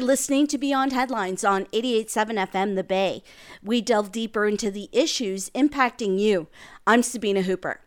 [0.00, 3.22] You're listening to Beyond Headlines on 88.7 FM The Bay.
[3.62, 6.48] We delve deeper into the issues impacting you.
[6.86, 7.82] I'm Sabina Hooper.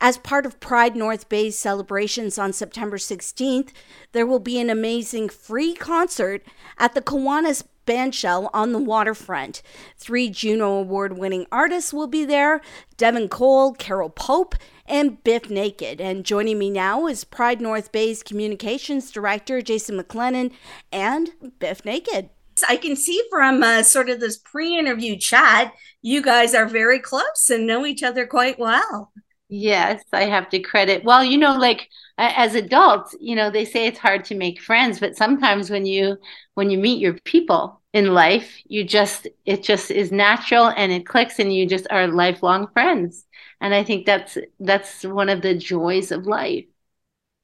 [0.00, 3.70] As part of Pride North Bay's celebrations on September 16th,
[4.12, 6.42] there will be an amazing free concert
[6.76, 9.62] at the Kiwanis Bandshell on the waterfront.
[9.96, 12.60] Three Juno Award winning artists will be there
[12.98, 14.56] Devin Cole, Carole Pope,
[14.86, 16.00] and Bif Naked.
[16.00, 20.52] And joining me now is Pride North Bay's Communications Director, Jason McLennan,
[20.92, 22.30] and Bif Naked.
[22.68, 25.72] I can see from uh, sort of this pre interview chat,
[26.02, 29.12] you guys are very close and know each other quite well.
[29.48, 31.02] Yes, I have to credit.
[31.04, 31.88] Well, you know, like
[32.18, 36.18] as adults, you know, they say it's hard to make friends, but sometimes when you
[36.54, 41.04] when you meet your people in life, you just it just is natural and it
[41.06, 43.26] clicks and you just are lifelong friends.
[43.60, 46.64] And I think that's that's one of the joys of life.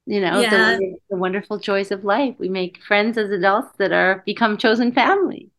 [0.06, 0.76] You know, yeah.
[0.76, 2.36] the, the wonderful joys of life.
[2.38, 5.50] We make friends as adults that are become chosen family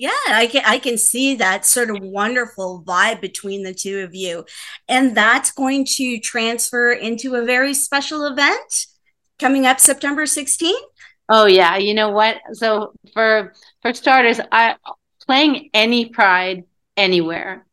[0.00, 4.14] yeah i can i can see that sort of wonderful vibe between the two of
[4.14, 4.44] you
[4.88, 8.86] and that's going to transfer into a very special event
[9.38, 10.72] coming up september 16th
[11.28, 14.74] oh yeah you know what so for for starters i
[15.26, 16.64] playing any pride
[16.96, 17.66] anywhere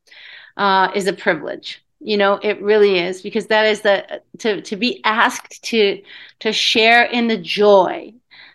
[0.58, 4.76] uh, is a privilege you know it really is because that is the to to
[4.76, 6.02] be asked to
[6.40, 8.14] to share in the joy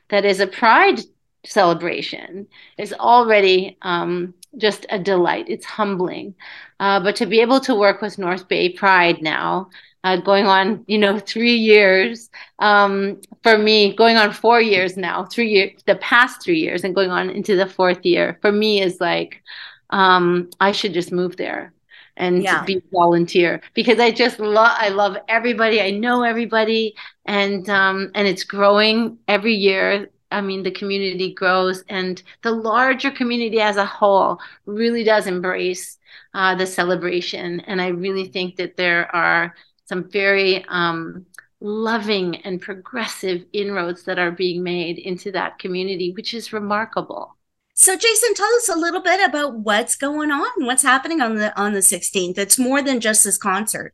[0.08, 1.00] that is a pride
[1.44, 2.46] celebration
[2.78, 5.46] is already um, just a delight.
[5.48, 6.34] It's humbling.
[6.80, 9.70] Uh, but to be able to work with North Bay Pride now,
[10.04, 15.24] uh, going on, you know, three years um, for me, going on four years now,
[15.24, 18.82] three years, the past three years, and going on into the fourth year for me
[18.82, 19.42] is like,
[19.90, 21.72] um, I should just move there
[22.16, 22.64] and yeah.
[22.64, 25.80] be volunteer because I just love I love everybody.
[25.80, 30.08] I know everybody and um and it's growing every year.
[30.30, 35.98] I mean, the community grows and the larger community as a whole really does embrace
[36.34, 37.60] uh, the celebration.
[37.60, 41.26] And I really think that there are some very um,
[41.60, 47.36] loving and progressive inroads that are being made into that community, which is remarkable.
[47.82, 51.60] So Jason, tell us a little bit about what's going on, what's happening on the
[51.60, 52.38] on the 16th.
[52.38, 53.92] It's more than just this concert.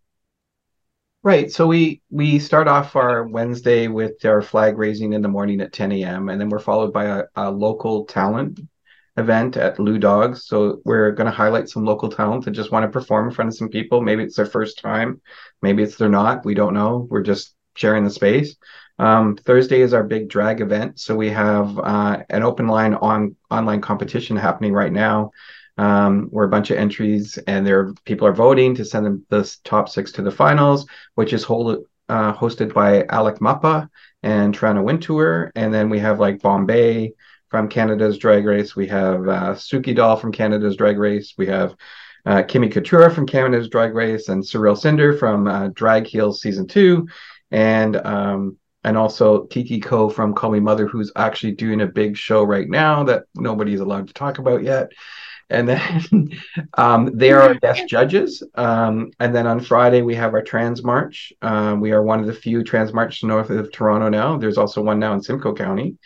[1.22, 1.50] Right.
[1.50, 5.72] So we we start off our Wednesday with our flag raising in the morning at
[5.72, 6.28] 10 a.m.
[6.28, 8.60] and then we're followed by a, a local talent
[9.16, 10.44] event at Lou Dawgs.
[10.44, 13.48] So we're going to highlight some local talent that just want to perform in front
[13.48, 14.02] of some people.
[14.02, 15.22] Maybe it's their first time,
[15.62, 16.44] maybe it's they're not.
[16.44, 17.06] We don't know.
[17.08, 18.54] We're just sharing the space.
[18.98, 20.98] Um, Thursday is our big drag event.
[20.98, 25.30] So we have uh, an open line on online competition happening right now
[25.78, 29.56] um, where a bunch of entries and there people are voting to send them the
[29.64, 33.88] top six to the finals, which is hold, uh, hosted by Alec Mapa
[34.24, 35.52] and Toronto Wintour.
[35.54, 37.12] And then we have like Bombae
[37.48, 38.74] from Canada's Drag Race.
[38.74, 41.34] We have uh, Suki Doll from Canada's Drag Race.
[41.38, 41.76] We have
[42.26, 46.66] uh, Kimmy Couture from Canada's Drag Race and Surreal Cinder from uh, Drag Heals Season
[46.66, 47.06] 2.
[47.52, 52.16] And um, and also Kiki Coe from Call Me Mother, who's actually doing a big
[52.16, 54.90] show right now that nobody's allowed to talk about yet
[55.50, 56.30] and then
[56.74, 58.42] um, they are our guest judges.
[58.54, 61.32] Um, and then on Friday we have our Trans March.
[61.42, 64.36] Uh, we are one of the few Trans March north of Toronto now.
[64.36, 65.96] There's also one now in Simcoe County.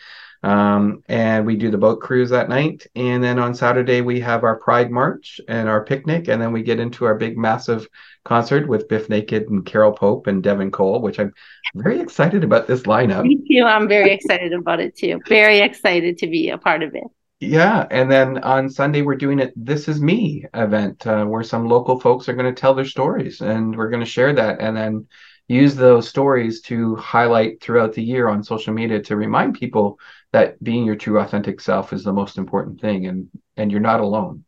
[0.43, 2.85] Um, and we do the boat cruise that night.
[2.95, 6.63] And then on Saturday we have our Pride March and our picnic, and then we
[6.63, 7.87] get into our big massive
[8.25, 11.33] concert with Bif Naked and Carole Pope and Devin Cole, which I'm
[11.75, 13.23] very excited about this lineup.
[13.27, 13.63] Me too.
[13.63, 15.21] I'm very excited about it too.
[15.27, 17.03] Very excited to be a part of it.
[17.39, 19.53] Yeah, and then on Sunday we're doing it.
[19.55, 23.41] This is me event uh, where some local folks are going to tell their stories,
[23.41, 25.07] and we're going to share that, and then
[25.47, 29.99] use those stories to highlight throughout the year on social media to remind people
[30.31, 33.99] that being your true authentic self is the most important thing, and and you're not
[33.99, 34.45] alone.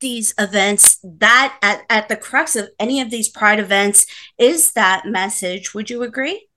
[0.00, 4.06] These events, that at, at the crux of any of these pride events
[4.38, 5.74] is that message.
[5.74, 6.48] Would you agree?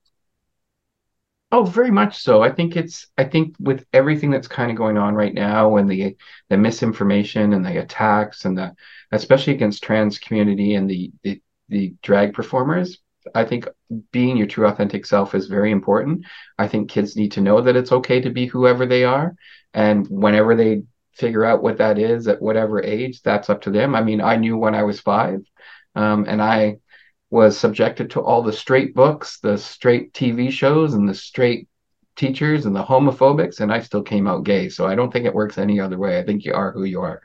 [1.52, 2.42] Oh, very much so.
[2.42, 5.88] I think it's I think with everything that's kind of going on right now and
[5.88, 6.16] the
[6.48, 8.74] the misinformation and the attacks and the
[9.12, 12.98] especially against trans community and the the, the drag performers,
[13.34, 13.66] I think
[14.12, 16.26] being your true authentic self is very important.
[16.58, 19.34] I think kids need to know that it's okay to be whoever they are
[19.72, 20.82] and whenever they
[21.12, 23.94] figure out what that is at whatever age, that's up to them.
[23.94, 25.40] I mean, I knew when I was 5
[25.94, 26.78] um, and I
[27.30, 31.68] was subjected to all the straight books, the straight TV shows, and the straight
[32.16, 34.68] teachers and the homophobics, and I still came out gay.
[34.68, 36.18] So I don't think it works any other way.
[36.18, 37.22] I think you are who you are.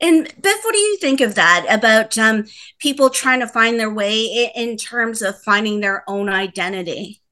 [0.00, 2.44] And Beth, what do you think of that about um,
[2.78, 7.22] people trying to find their way in terms of finding their own identity?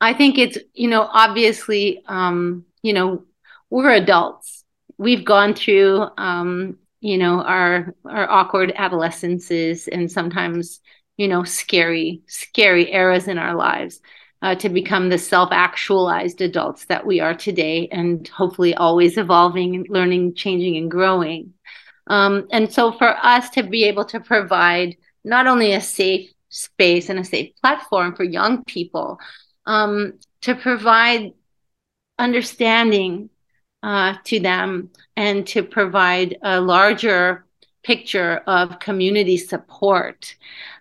[0.00, 3.24] I think it's, you know, obviously, um, you know,
[3.70, 4.64] we're adults.
[4.98, 10.80] We've gone through, um, you know, our our awkward adolescences and sometimes,
[11.16, 14.00] you know, scary, scary eras in our lives
[14.42, 20.34] uh, to become the self-actualized adults that we are today, and hopefully always evolving, learning,
[20.34, 21.54] changing, and growing.
[22.06, 27.08] Um, and so, for us to be able to provide not only a safe space
[27.08, 29.18] and a safe platform for young people
[29.66, 31.32] um, to provide
[32.18, 33.28] understanding
[33.82, 37.44] uh, to them and to provide a larger
[37.82, 40.34] picture of community support.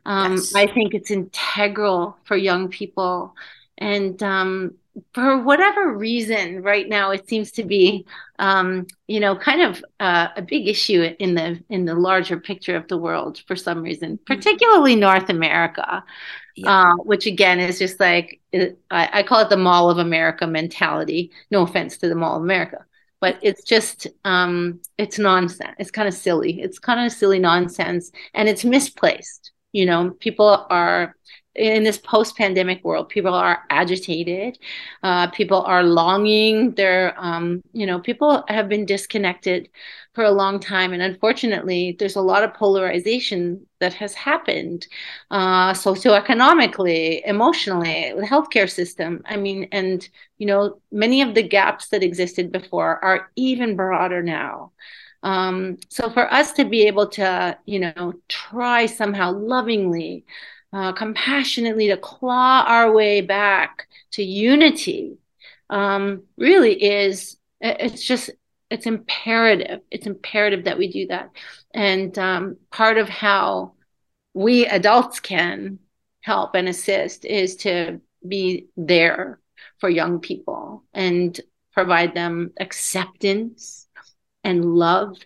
[0.06, 0.56] Um, yes.
[0.56, 3.36] I think it's integral for young people.
[3.78, 4.76] And um,
[5.14, 8.06] for whatever reason right now it seems to be
[8.40, 12.76] um, you know kind of uh, a big issue in the in the larger picture
[12.76, 14.24] of the world for some reason mm-hmm.
[14.26, 16.04] particularly north america
[16.56, 16.82] yeah.
[16.82, 20.48] uh, which again is just like it, I, I, call it the mall of america
[20.48, 21.32] mentality.
[21.52, 22.86] No offense to the mall of america
[23.22, 25.74] but it's just um, it's nonsense.
[25.80, 26.62] It's kind of silly.
[26.62, 29.52] It's kind of silly nonsense and it's misplaced.
[29.72, 31.16] You know people are
[31.56, 34.58] in this post-pandemic world people are agitated
[35.04, 39.70] uh, people are longing they're um, you know people have been disconnected
[40.14, 44.88] for a long time and unfortunately there's a lot of polarization that has happened
[45.32, 51.90] uh, socioeconomically emotionally the healthcare system i mean and you know many of the gaps
[51.90, 54.72] that existed before are even broader now.
[55.24, 60.26] Um, so for us to be able to you know try somehow lovingly
[60.76, 65.18] uh, compassionately to claw our way back to unity
[65.70, 68.30] um, really is it's just
[68.70, 71.30] it's imperative it's imperative that we do that.
[71.74, 73.76] And um, part of how
[74.34, 75.80] we adults can
[76.22, 79.40] help and assist is to be there
[79.78, 81.40] for young people and
[81.72, 83.88] provide them acceptance
[84.44, 85.18] and love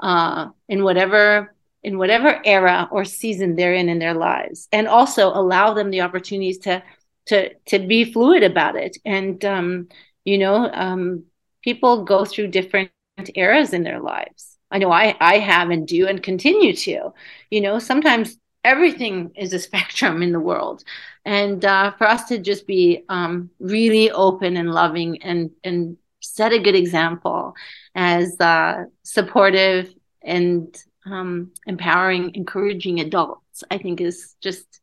[0.00, 5.28] uh, in whatever in whatever era or season they're in in their lives and also
[5.28, 6.82] allow them the opportunities to
[7.26, 8.96] to to be fluid about it.
[9.04, 9.88] And um,
[10.24, 11.24] you know um,
[11.62, 12.90] people go through different
[13.34, 14.58] eras in their lives.
[14.70, 17.12] I know i i have and do and continue to.
[17.50, 20.84] You know sometimes everything is a spectrum in the world.
[21.24, 26.52] And uh, for us to just be um, really open and loving and and set
[26.52, 27.54] a good example
[27.94, 30.76] as uh, supportive and
[31.10, 34.80] um, empowering, encouraging adults, I think is just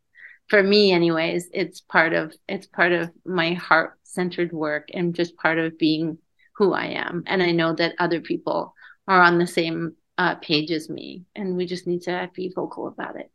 [0.48, 5.38] for me anyways, it's part of it's part of my heart centered work and just
[5.38, 6.18] part of being
[6.58, 7.24] who I am.
[7.26, 8.74] And I know that other people
[9.08, 12.88] are on the same uh, page as me, and we just need to be vocal
[12.88, 13.32] about it.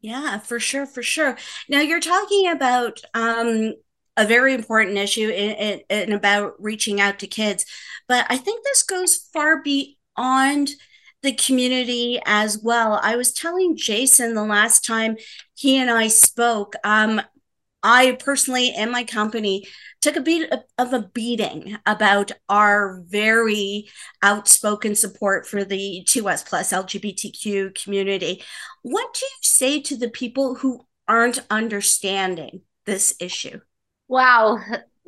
[0.00, 1.38] Yeah, for sure, for sure.
[1.68, 3.74] Now you're talking about um,
[4.16, 7.64] a very important issue and about reaching out to kids,
[8.08, 10.70] but I think this goes far beyond
[11.22, 12.98] the community as well.
[13.02, 15.16] I was telling Jason the last time
[15.54, 17.20] he and I spoke, um,
[17.82, 19.66] I personally and my company
[20.00, 23.88] took a bit of a beating about our very
[24.22, 28.42] outspoken support for the 2S plus LGBTQ community.
[28.82, 33.60] What do you say to the people who aren't understanding this issue?
[34.06, 34.58] Wow,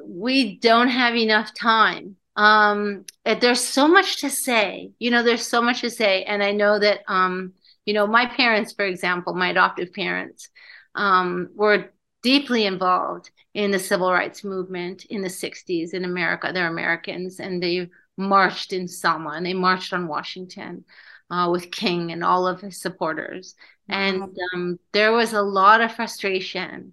[0.05, 3.05] we don't have enough time um
[3.41, 6.25] there's so much to say you know there's so much to say.
[6.25, 7.53] And i know that um
[7.87, 10.49] you know my parents for example my adoptive parents
[10.95, 16.51] um were deeply involved in the civil rights movement in the 60s in america.
[16.53, 20.85] They're americans and they marched in selma and they marched on washington
[21.31, 23.55] uh, with king and all of his supporters.
[23.89, 24.23] And
[24.55, 26.93] um, there was a lot of frustration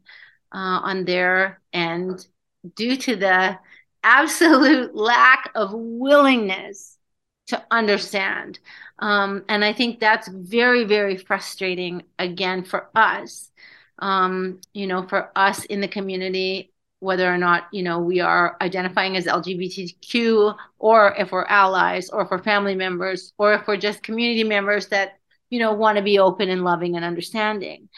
[0.53, 2.25] uh, on their end
[2.75, 3.57] due to the
[4.03, 6.98] absolute lack of willingness
[7.48, 8.60] to understand.
[9.00, 13.51] Um, and I think that's very, very frustrating again for us.
[14.00, 18.58] Um, you know, for us in the community, whether or not, you know, we are
[18.62, 23.77] identifying as LGBTQ or if we're allies or if we're family members or if we're
[23.77, 25.17] just community members that,
[25.50, 27.89] you know, want to be open and loving and understanding.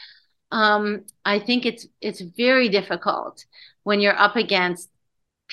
[0.52, 3.46] Um, I think it's it's very difficult
[3.84, 4.90] when you're up against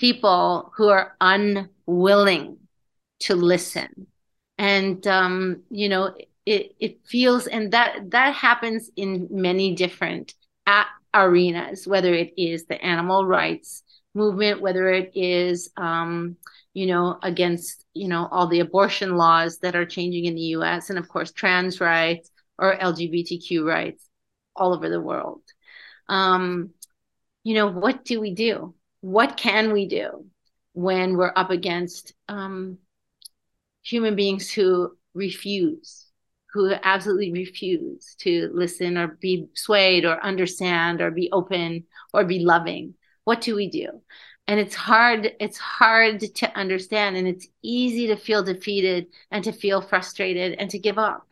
[0.01, 2.57] people who are unwilling
[3.21, 4.07] to listen.
[4.57, 6.15] And um, you know
[6.47, 10.35] it, it feels and that that happens in many different
[11.13, 13.83] arenas whether it is the animal rights
[14.15, 16.37] movement whether it is um,
[16.73, 20.89] you know against you know all the abortion laws that are changing in the us
[20.89, 24.09] and of course trans rights or lgbtq rights
[24.57, 25.43] all over the world.
[26.09, 26.71] Um,
[27.45, 30.27] you know what do we do what can we do
[30.73, 32.79] when we're up against um,
[33.83, 36.07] human beings who refuse,
[36.53, 42.41] who absolutely refuse to listen or be swayed or understand or be open or be
[42.41, 42.95] loving?
[43.25, 44.03] What do we do?
[44.51, 49.53] and it's hard it's hard to understand and it's easy to feel defeated and to
[49.53, 51.29] feel frustrated and to give up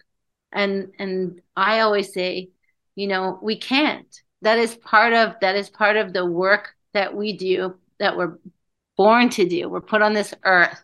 [0.52, 2.50] and and i always say
[2.94, 7.14] you know we can't that is part of that is part of the work that
[7.14, 8.38] we do that we're
[8.97, 9.68] born to do.
[9.68, 10.83] We're put on this earth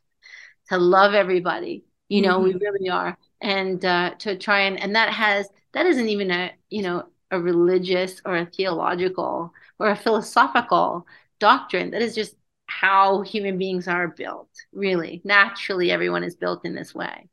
[0.69, 1.85] to love everybody.
[2.09, 2.45] You know mm-hmm.
[2.45, 3.19] we really are.
[3.41, 7.41] And uh, to try and and that has that isn't even a you know a
[7.41, 11.07] religious or a theological or a philosophical
[11.41, 11.91] doctrine.
[11.91, 12.35] That is just
[12.67, 15.21] how human beings are built really.
[15.25, 17.29] Naturally everyone is built in this way.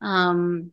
[0.00, 0.72] Um,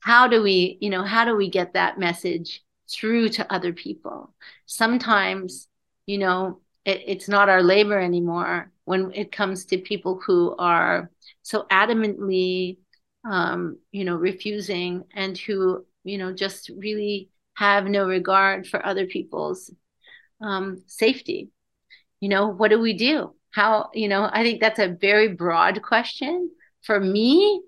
[0.00, 4.34] how do we you know how do we get that message through to other people?
[4.66, 5.68] Sometimes
[6.06, 11.10] you know it, it's not our labor anymore when it comes to people who are
[11.42, 12.78] so adamantly
[13.24, 19.06] um, you know refusing and who you know just really have no regard for other
[19.06, 19.70] people's
[20.40, 21.50] um, safety.
[22.20, 23.34] You know what do we do?
[23.50, 26.50] How you know i think that's a very broad question.
[26.82, 27.62] For me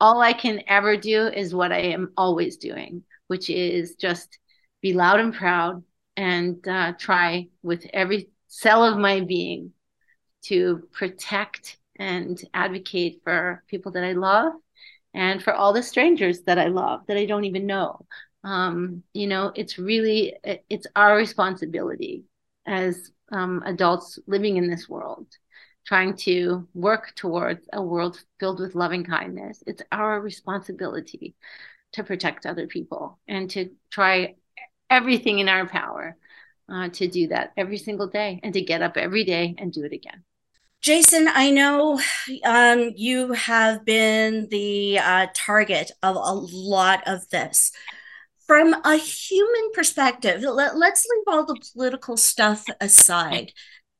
[0.00, 4.38] all i can ever do is what i am always doing which is just
[4.80, 5.84] be loud and proud
[6.16, 9.72] and uh, try with every cell of my being
[10.42, 14.52] to protect and advocate for people that i love
[15.14, 18.04] and for all the strangers that i love that i don't even know
[18.42, 20.34] um, you know it's really
[20.68, 22.24] it's our responsibility
[22.66, 25.26] as um, adults living in this world,
[25.86, 29.62] trying to work towards a world filled with loving kindness.
[29.66, 31.34] It's our responsibility
[31.92, 34.36] to protect other people and to try
[34.88, 36.16] everything in our power
[36.70, 39.84] uh, to do that every single day and to get up every day and do
[39.84, 40.24] it again.
[40.80, 42.00] Jason, I know
[42.44, 47.72] um, you have been the uh, target of a lot of this
[48.50, 53.52] from a human perspective, let, us leave all the political stuff aside.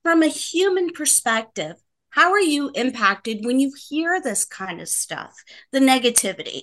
[0.03, 1.77] From a human perspective,
[2.09, 5.37] how are you impacted when you hear this kind of stuff,
[5.71, 6.63] the negativity?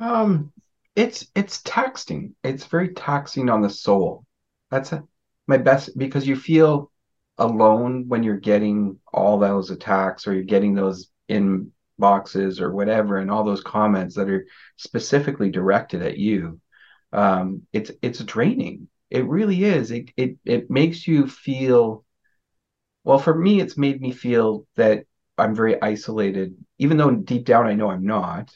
[0.00, 0.52] Um,
[0.96, 2.34] it's it's taxing.
[2.42, 4.25] It's very taxing on the soul.
[4.70, 5.04] That's a,
[5.46, 6.90] my best because you feel
[7.38, 13.18] alone when you're getting all those attacks or you're getting those in boxes or whatever
[13.18, 14.46] and all those comments that are
[14.76, 16.60] specifically directed at you.
[17.12, 18.88] Um, it's it's draining.
[19.10, 19.90] It really is.
[19.90, 22.04] It, it it makes you feel
[23.04, 25.04] well for me it's made me feel that
[25.38, 26.54] i'm very isolated.
[26.78, 28.50] Even though deep down i know i'm not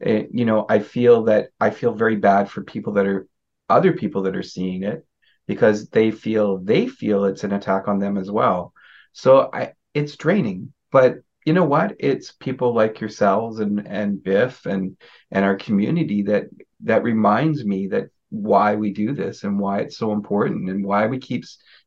[0.00, 3.28] it, you know i feel that i feel very bad for people that are
[3.70, 5.06] other people that are seeing it
[5.48, 8.72] because they feel they feel it's an attack on them as well
[9.12, 11.16] so i it's draining but
[11.48, 11.96] you know what?
[11.98, 14.98] It's people like yourselves and and Bif and
[15.30, 16.44] and our community that
[16.82, 21.06] that reminds me that why we do this and why it's so important and why
[21.06, 21.44] we keep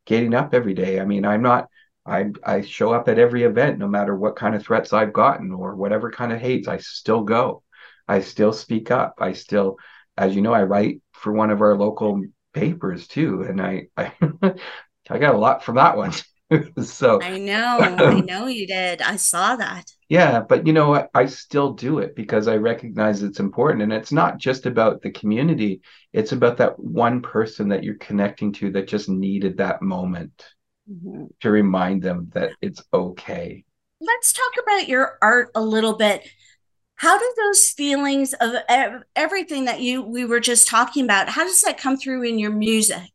[0.07, 0.99] getting up every day.
[0.99, 1.67] I mean, I'm not
[2.07, 5.51] I I show up at every event no matter what kind of threats I've gotten
[5.51, 6.67] or whatever kind of hates.
[6.67, 7.61] I still go.
[8.07, 9.15] I still speak up.
[9.19, 9.77] I still,
[10.17, 14.13] as you know, I write for one of our local papers too, and I I,
[15.09, 16.13] I got a lot from that one.
[16.83, 19.01] so I know, I know you did.
[19.01, 19.85] I saw that.
[20.09, 21.09] Yeah, but you know what?
[21.13, 23.83] I still do it because I recognize it's important.
[23.83, 25.81] And it's not just about the community,
[26.11, 30.45] it's about that one person that you're connecting to that just needed that moment
[30.91, 31.27] mm-hmm.
[31.39, 33.63] to remind them that it's okay.
[34.01, 36.27] Let's talk about your art a little bit.
[37.01, 38.53] How do those feelings of
[39.15, 42.51] everything that you we were just talking about, how does that come through in your
[42.51, 43.09] music?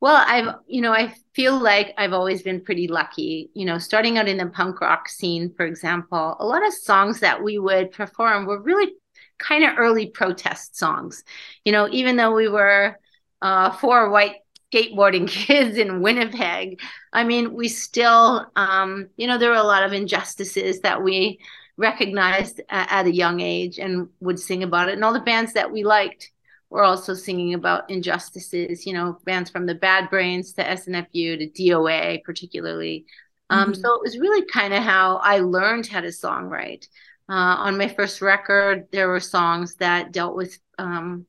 [0.00, 3.50] Well, I've, you know, I feel like I've always been pretty lucky.
[3.52, 7.20] You know, starting out in the punk rock scene, for example, a lot of songs
[7.20, 8.94] that we would perform were really
[9.38, 11.22] kind of early protest songs.
[11.66, 12.98] You know, even though we were
[13.42, 14.36] uh, four white
[14.72, 16.80] skateboarding kids in Winnipeg,
[17.12, 21.40] I mean, we still, um, you know, there were a lot of injustices that we
[21.76, 24.94] recognized at a young age and would sing about it.
[24.94, 26.30] And all the bands that we liked
[26.70, 31.62] we're also singing about injustices, you know, bands from the Bad Brains to SNFU to
[31.62, 33.06] DOA, particularly.
[33.50, 33.80] Um, mm-hmm.
[33.80, 36.88] So it was really kind of how I learned how to songwrite.
[37.28, 41.26] Uh, on my first record, there were songs that dealt with, um,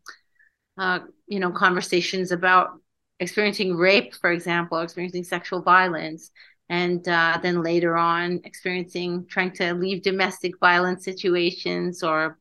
[0.77, 2.71] uh, you know, conversations about
[3.19, 6.31] experiencing rape, for example, experiencing sexual violence,
[6.69, 12.37] and uh, then later on experiencing trying to leave domestic violence situations or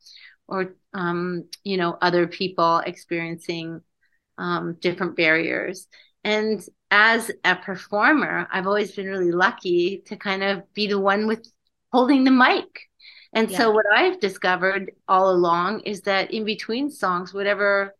[0.48, 3.80] or um, you know other people experiencing
[4.38, 5.88] um, different barriers
[6.24, 11.26] And as a performer, I've always been really lucky to kind of be the one
[11.26, 11.46] with
[11.92, 12.66] holding the mic.
[13.32, 13.58] And yeah.
[13.58, 17.94] so what I've discovered all along is that in between songs, whatever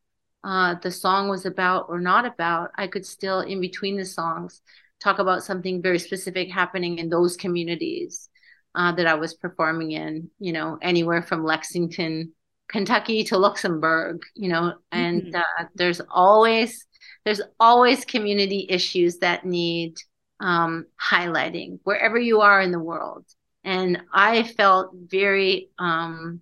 [0.45, 4.62] uh, the song was about or not about, I could still, in between the songs,
[5.06, 8.28] talk about something very specific happening in those communities
[8.75, 12.32] uh, that I was performing in, you know, anywhere from Lexington,
[12.68, 15.36] Kentucky to Luxembourg, you know, and mm-hmm.
[15.36, 16.86] uh, there's always
[17.25, 19.94] there's always community issues that need
[20.40, 23.25] um, highlighting wherever you are in the world.
[23.62, 26.40] And I felt very um,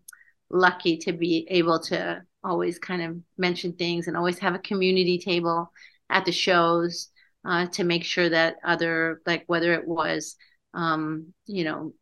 [0.50, 5.18] lucky to be able to always kind of mention things and always have a community
[5.18, 5.71] table
[6.11, 7.09] at the shows
[7.45, 10.37] uh, to make sure that other, like whether it was,
[10.73, 11.93] um, you know,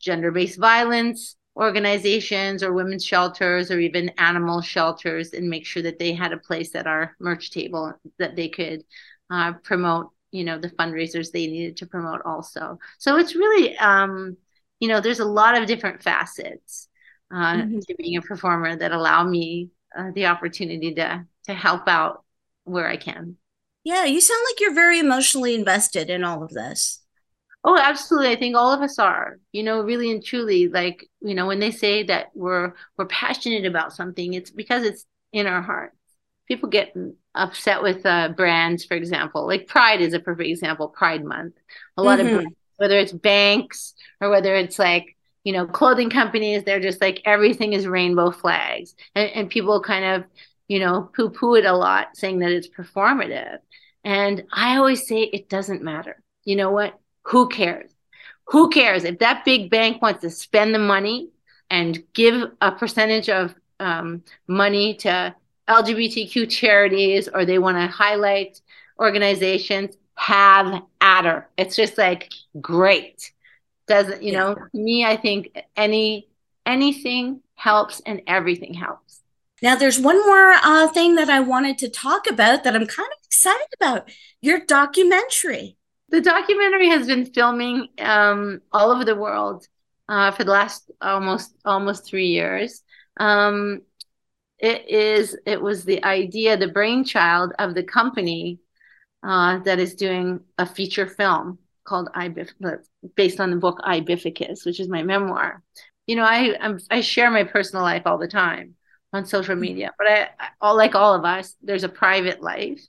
[0.00, 5.98] gender based violence organizations or women's shelters or even animal shelters and make sure that
[5.98, 8.84] they had a place at our merch table that they could
[9.30, 14.36] uh, promote you know the fundraisers they needed to promote also so it's really um
[14.78, 16.88] you know there's a lot of different facets
[17.32, 17.78] uh, mm-hmm.
[17.78, 22.24] to being a performer that allow me uh, the opportunity to to help out
[22.64, 23.36] where i can
[23.84, 27.00] yeah you sound like you're very emotionally invested in all of this
[27.64, 28.30] Oh, absolutely.
[28.30, 31.58] I think all of us are, you know, really and truly like, you know, when
[31.58, 35.96] they say that we're we're passionate about something, it's because it's in our hearts.
[36.46, 36.94] People get
[37.34, 41.56] upset with uh, brands, for example, like Pride is a perfect example, Pride Month.
[41.96, 42.38] A lot mm-hmm.
[42.38, 47.20] of whether it's banks or whether it's like, you know, clothing companies, they're just like
[47.24, 48.94] everything is rainbow flags.
[49.14, 50.24] And, and people kind of,
[50.68, 53.58] you know, poo poo it a lot, saying that it's performative.
[54.04, 56.22] And I always say it doesn't matter.
[56.44, 56.98] You know what?
[57.24, 57.90] Who cares?
[58.48, 61.30] Who cares if that big bank wants to spend the money
[61.70, 65.34] and give a percentage of um, money to
[65.68, 68.60] LGBTQ charities or they want to highlight
[68.98, 69.96] organizations?
[70.14, 71.48] Have at her.
[71.56, 73.32] It's just like great.
[73.86, 74.56] Doesn't you know?
[74.74, 76.28] Me, I think any
[76.66, 79.22] anything helps and everything helps.
[79.62, 83.08] Now, there's one more uh, thing that I wanted to talk about that I'm kind
[83.12, 85.76] of excited about your documentary.
[86.10, 89.66] The documentary has been filming um, all over the world
[90.08, 92.82] uh, for the last almost almost three years.
[93.18, 93.82] Um,
[94.58, 98.60] it is it was the idea, the brainchild of the company
[99.22, 102.84] uh, that is doing a feature film called Ibif-
[103.16, 105.62] based on the book I, Bificus, which is my memoir.
[106.06, 108.74] You know, I I'm, i share my personal life all the time
[109.12, 112.80] on social media, but I, I all like all of us, there's a private life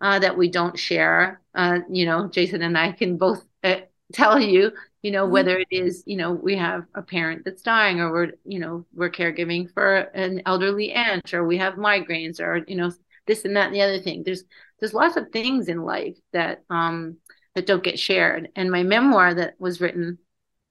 [0.00, 1.40] uh, that we don't share.
[1.54, 3.80] Uh, you know, Jason and I can both uh,
[4.12, 5.32] tell you, you know, mm-hmm.
[5.32, 8.86] whether it is, you know, we have a parent that's dying or we're, you know,
[8.94, 12.92] we're caregiving for an elderly aunt or we have migraines or, you know,
[13.26, 14.22] this and that and the other thing.
[14.24, 14.44] There's
[14.80, 17.18] there's lots of things in life that um
[17.54, 18.50] that don't get shared.
[18.56, 20.18] And my memoir that was written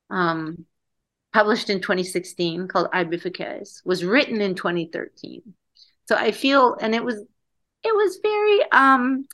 [0.09, 0.65] um
[1.37, 5.43] published in 2016 called I, Bificus was written in 2013.
[6.07, 7.23] So I feel and it was
[7.83, 9.27] it was very um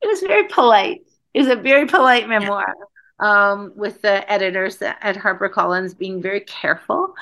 [0.00, 1.02] it was very polite.
[1.34, 2.72] It was a very polite memoir
[3.18, 7.12] um, with the editors at HarperCollins being very careful,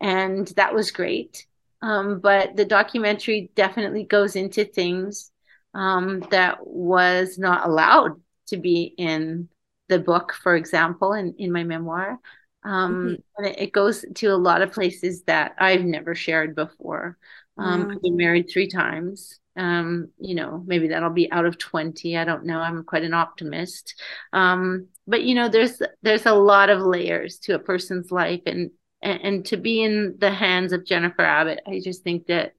[0.00, 1.44] and that was great.
[1.80, 5.32] Um, but the documentary definitely goes into things
[5.74, 9.48] um, that was not allowed to be in
[9.88, 12.20] the book, for example, in, in my memoir.
[12.64, 13.14] Um, mm-hmm.
[13.38, 17.18] And it, it, goes to a lot of places that I've never shared before.
[17.58, 17.90] Um.
[17.90, 22.24] I've been married three times um you know maybe that'll be out of 20 i
[22.24, 24.00] don't know i'm quite an optimist
[24.32, 28.70] um but you know there's there's a lot of layers to a person's life and
[29.02, 32.54] and, and to be in the hands of jennifer abbott i just think that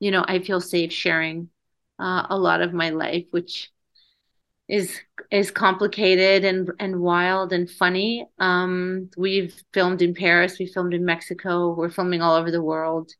[0.00, 1.48] you know i feel safe sharing
[1.98, 3.70] uh, a lot of my life which
[4.68, 4.98] is
[5.30, 8.26] is complicated and and wild and funny.
[8.38, 13.10] Um we've filmed in paris we filmed in mexico we're filming all over the world.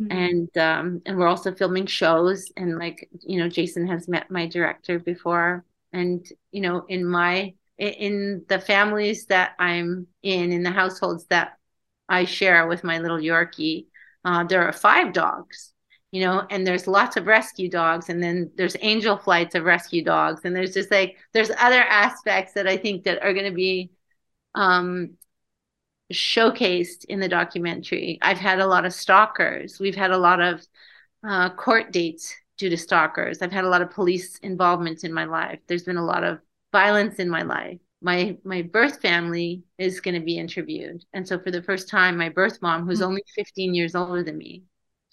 [0.00, 0.12] Mm-hmm.
[0.12, 4.46] And um, and we're also filming shows and like you know Jason has met my
[4.46, 5.64] director before.
[5.92, 11.54] And you know in my in the families that I'm in in the households that
[12.08, 13.86] I share with my little Yorkie
[14.24, 15.72] uh, there are five dogs
[16.12, 20.04] you know and there's lots of rescue dogs and then there's angel flights of rescue
[20.04, 23.56] dogs and there's just like there's other aspects that I think that are going to
[23.56, 23.90] be
[24.54, 25.16] um
[26.12, 28.18] showcased in the documentary.
[28.22, 29.80] I've had a lot of stalkers.
[29.80, 30.64] We've had a lot of
[31.26, 33.42] uh, court dates due to stalkers.
[33.42, 35.58] I've had a lot of police involvement in my life.
[35.66, 36.38] There's been a lot of
[36.70, 37.78] violence in my life.
[38.00, 42.16] My my birth family is going to be interviewed, and so for the first time,
[42.16, 43.08] my birth mom, who's mm-hmm.
[43.08, 44.64] only 15 years older than me,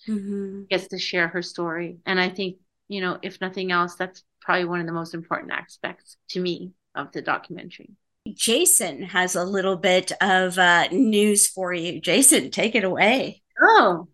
[0.08, 0.64] mm-hmm.
[0.70, 1.98] gets to share her story.
[2.06, 2.58] And I think
[2.90, 6.74] you know, if nothing else, that's probably one of the most important aspects to me
[6.96, 7.92] of the documentary.
[8.28, 12.02] Jason has a little bit of uh, news for you.
[12.02, 13.42] Jason, take it away.
[13.62, 14.08] Oh,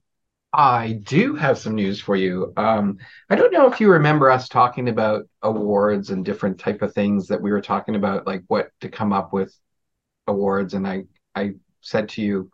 [0.54, 2.54] I do have some news for you.
[2.56, 2.98] Um,
[3.30, 7.28] I don't know if you remember us talking about awards and different type of things
[7.28, 9.58] that we were talking about, like what to come up with
[10.28, 10.74] awards.
[10.74, 12.52] And I, I said to you,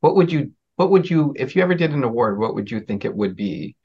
[0.00, 2.80] what would you, what would you, if you ever did an award, what would you
[2.80, 3.76] think it would be?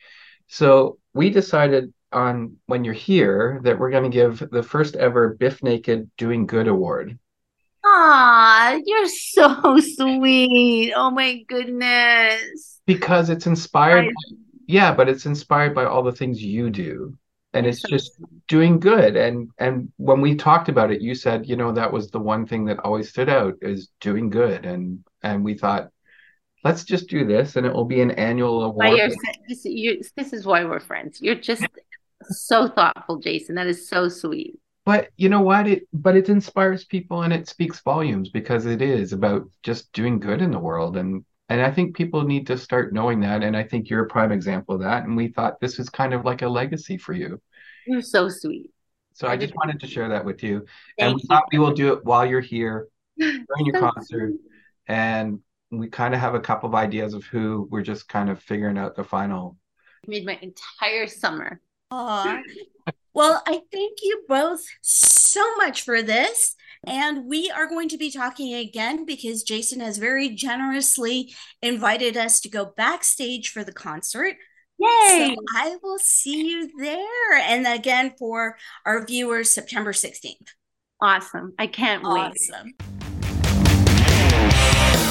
[0.48, 5.36] So we decided on when you're here that we're going to give the first ever
[5.36, 7.18] Bif Naked Doing Good Award.
[7.86, 10.94] Ah, you're so sweet.
[10.96, 12.82] Oh my goodness.
[12.86, 17.18] Because it's inspired, by, yeah, but it's inspired by all the things you do.
[17.54, 18.12] And it's just
[18.48, 19.16] doing good.
[19.16, 22.46] And and when we talked about it, you said, you know, that was the one
[22.46, 24.66] thing that always stood out is doing good.
[24.66, 25.90] And and we thought,
[26.64, 29.12] let's just do this and it will be an annual award.
[29.48, 31.20] This, this is why we're friends.
[31.22, 31.66] You're just
[32.30, 33.56] so thoughtful, Jason.
[33.56, 37.48] That is so sweet but you know what it but it inspires people and it
[37.48, 41.70] speaks volumes because it is about just doing good in the world and and I
[41.70, 44.82] think people need to start knowing that and I think you're a prime example of
[44.82, 47.40] that and we thought this is kind of like a legacy for you.
[47.86, 48.72] You're so sweet.
[49.14, 50.60] So I just wanted to share that with you.
[50.60, 50.68] Thank
[50.98, 51.28] and we you.
[51.28, 54.34] thought we will do it while you're here during your concert.
[54.88, 55.40] And
[55.72, 58.78] we kind of have a couple of ideas of who we're just kind of figuring
[58.78, 59.58] out the final.
[60.08, 61.62] made my entire summer.
[61.92, 62.42] Aww.
[63.14, 66.56] Well, I thank you both so much for this.
[66.88, 72.40] And we are going to be talking again because Jason has very generously invited us
[72.42, 74.36] to go backstage for the concert.
[74.78, 75.36] Yay!
[75.36, 77.34] So I will see you there.
[77.34, 78.56] And again, for
[78.86, 80.54] our viewers, September 16th.
[81.02, 81.54] Awesome.
[81.60, 82.74] I can't awesome.
[82.80, 85.09] wait.